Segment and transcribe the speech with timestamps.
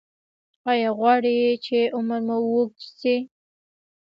[0.71, 3.15] ایا غواړئ چې عمر مو اوږد شي؟